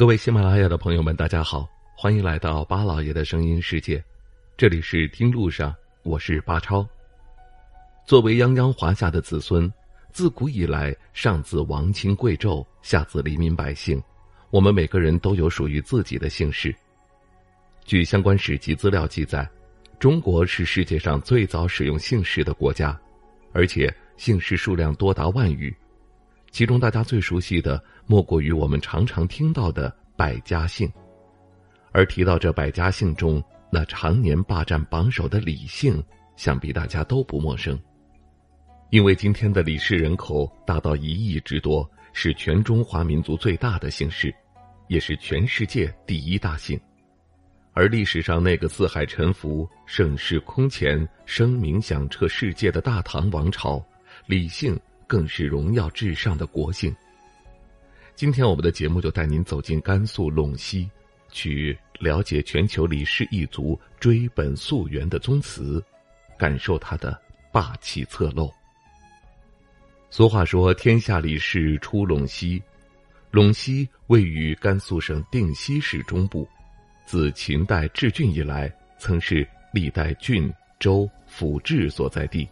[0.00, 4.02] 各位喜马拉雅的朋友们，大家好，欢迎来到巴老爷的声音世界。
[4.56, 6.88] 这里是听路上，我是巴超。
[8.06, 9.70] 作为泱泱华夏的子孙，
[10.10, 14.02] 自古以来，上自王亲贵胄，下自黎民百姓，
[14.48, 16.74] 我们每个人都有属于自己的姓氏。
[17.84, 19.46] 据相关史籍资料记载，
[19.98, 22.98] 中国是世界上最早使用姓氏的国家，
[23.52, 25.70] 而且姓氏数量多达万余。
[26.50, 30.90] 其中大家最熟悉的，莫过于我们常常听到的百家姓。
[31.92, 36.02] 而提到这百家姓中，那常年霸占榜首的李姓，
[36.36, 37.78] 想必大家都不陌生。
[38.90, 44.34] 因为今天的李氏人口达到一亿之多，是全中华民族最大的姓氏，
[44.88, 46.78] 也是全世界第一大姓。
[47.72, 53.80] 而历史上那个四海沉浮、盛世空前、声名响彻世界的大唐王朝，
[54.26, 54.76] 李姓。
[55.10, 56.94] 更是荣耀至上的国姓。
[58.14, 60.88] 今天我们的节目就带您走进甘肃陇西，
[61.32, 65.82] 去了解全球李氏一族追本溯源的宗祠，
[66.38, 68.48] 感受它的霸气侧漏。
[70.10, 72.62] 俗话说：“天下李氏出陇西。”
[73.32, 76.48] 陇西位于甘肃省定西市中部，
[77.04, 82.48] 自秦代置郡以来，曾是历代郡、州、府治所在地，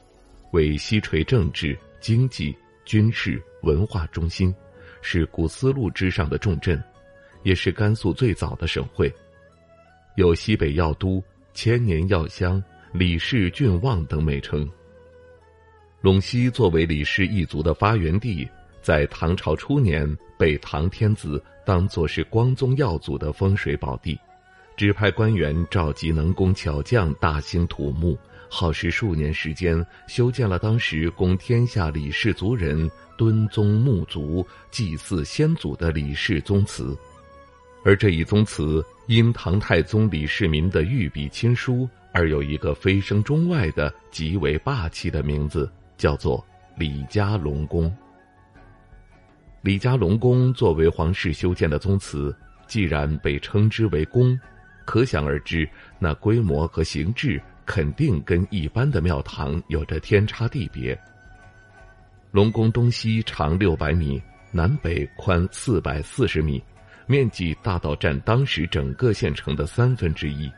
[0.51, 1.79] 为西陲政治。
[2.01, 4.55] 经济、军事、文化中心，
[5.03, 6.83] 是古丝路之上的重镇，
[7.43, 9.13] 也是甘肃最早的省会，
[10.17, 11.23] 有西北药都、
[11.55, 14.69] 千年药乡、李氏郡望等美称。
[16.01, 18.49] 陇西作为李氏一族的发源地，
[18.81, 24.17] 在唐朝初年被唐天子当作是光宗耀祖的风水宝地，
[24.77, 28.17] 指派官员召集能工巧匠，大兴土木。
[28.51, 36.97] 耗时数年时间，修建了当时供天下李氏族人敦宗沐族、祭祀先祖的李氏宗祠。
[37.85, 46.45] 而这一宗祠因唐太宗李世民的御笔亲书，而有一个飞升中外的极为霸气的名字，叫做
[46.77, 47.95] 李家龙宫。
[49.63, 52.35] 李家龙宫作为皇室修建的宗祠，
[52.67, 54.39] 既然被称之为宫，
[54.85, 55.69] 可想而知，
[55.99, 57.41] 那规模和形制。
[57.69, 60.99] 肯定跟一般的庙堂有着天差地别。
[62.31, 64.21] 龙宫东西长六百米，
[64.51, 66.65] 南北宽四百四十米，
[67.07, 70.51] 面积大到占当时整个县城的三分之一。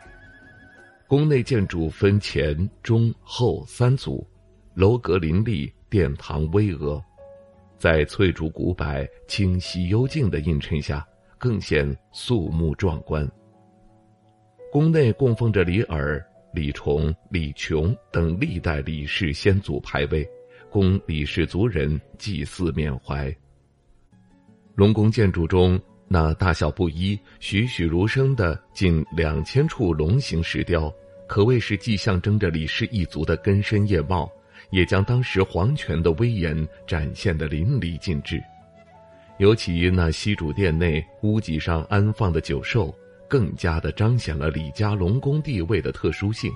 [1.08, 4.24] 宫内建筑分前、中、后三组，
[4.74, 7.02] 楼阁林立，殿堂巍峨，
[7.76, 8.86] 在翠竹古柏、
[9.26, 11.04] 清晰幽静的映衬下，
[11.38, 13.28] 更显肃穆壮观。
[14.70, 16.24] 宫内供奉着李耳。
[16.52, 20.28] 李崇、李琼等历代李氏先祖牌位，
[20.68, 23.34] 供李氏族人祭祀缅怀。
[24.74, 30.92] 龙宫建筑中那大小不一、栩栩如生的近两千处龙形石雕，
[31.28, 34.28] 可谓是既象征着李氏一族的根深叶茂，
[34.70, 38.42] 也将当时皇权的威严展现的淋漓尽致。
[39.38, 42.92] 尤其那西主殿内屋脊上安放的九兽。
[43.30, 46.52] 更加的彰显了李家龙宫地位的特殊性。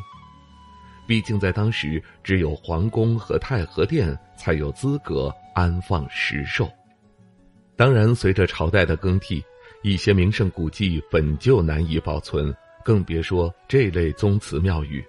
[1.07, 6.69] 毕竟在当时，只有皇宫和太和殿才有资格安放石兽。
[7.77, 9.45] 当然，随着朝代的更替，
[9.83, 12.53] 一些名胜古迹本就难以保存，
[12.85, 15.05] 更别说这类宗祠庙宇。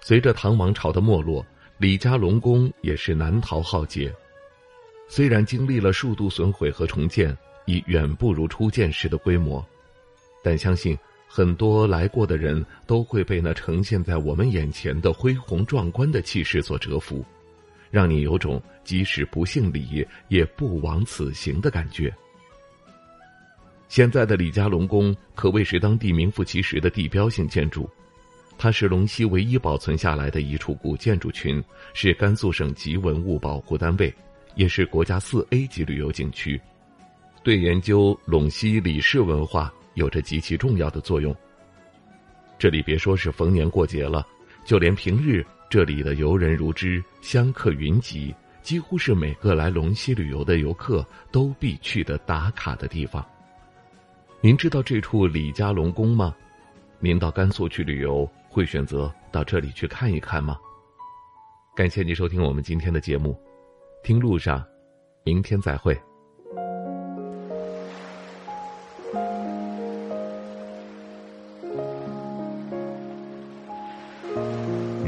[0.00, 1.44] 随着唐王朝的没落，
[1.76, 4.14] 李家龙宫也是难逃浩劫。
[5.08, 7.36] 虽然经历了数度损毁和重建，
[7.66, 9.66] 已远不如初建时的规模。
[10.44, 10.96] 但相信
[11.26, 17.24] 很多来过的人都会被那呈现在我们眼前的恢宏壮观的气势所折服，
[17.90, 22.14] 让你有种即使不姓李也不枉此行的感觉。
[23.88, 27.88] 现在的李家龙宫可谓是当地名副其实的地标性建筑，
[28.58, 31.62] 它是龙溪唯一保存下来的一处古建筑群，
[31.94, 34.12] 是甘肃省级文物保护单位，
[34.56, 36.60] 也是国家四 A 级旅游景区，
[37.42, 39.72] 对研究陇西李氏文化。
[39.94, 41.34] 有着极其重要的作用。
[42.58, 44.26] 这里别说是逢年过节了，
[44.64, 53.24] 就连平日这里的游人如织，香客云集，几乎是每个来龙溪旅游的游客都必去的打卡的地方。
[54.40, 56.34] 您知道这处李家龙宫吗？
[57.00, 60.56] 您到甘肃去旅游，会选择到这里去看一看吗？
[61.74, 63.36] 感谢您收听我们今天的节目，
[64.02, 64.64] 听路上，
[65.24, 66.00] 明天再会。